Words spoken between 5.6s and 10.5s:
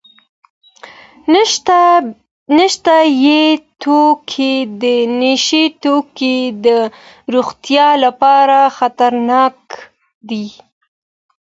توکي د روغتیا لپاره خطرناک دي.